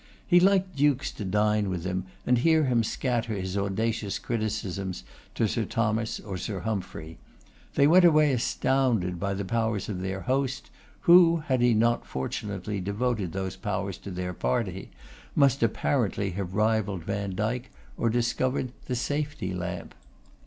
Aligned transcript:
He 0.25 0.39
liked 0.39 0.75
dukes 0.75 1.11
to 1.11 1.23
dine 1.23 1.69
with 1.69 1.85
him 1.85 2.05
and 2.25 2.39
hear 2.39 2.63
him 2.63 2.83
scatter 2.83 3.35
his 3.35 3.55
audacious 3.55 4.17
criticisms 4.17 5.03
to 5.35 5.47
Sir 5.47 5.63
Thomas 5.63 6.19
or 6.19 6.37
Sir 6.37 6.61
Humphry. 6.61 7.19
They 7.75 7.85
went 7.85 8.03
away 8.03 8.31
astounded 8.33 9.19
by 9.19 9.35
the 9.35 9.45
powers 9.45 9.89
of 9.89 10.01
their 10.01 10.21
host, 10.21 10.71
who, 11.01 11.43
had 11.45 11.61
he 11.61 11.75
not 11.75 12.03
fortunately 12.07 12.81
devoted 12.81 13.31
those 13.31 13.55
powers 13.55 13.99
to 13.99 14.09
their 14.09 14.33
party, 14.33 14.89
must 15.35 15.61
apparently 15.61 16.31
have 16.31 16.55
rivalled 16.55 17.03
Vandyke, 17.03 17.69
or 17.95 18.09
discovered 18.09 18.71
the 18.87 18.95
safety 18.95 19.53
lamp. 19.53 19.93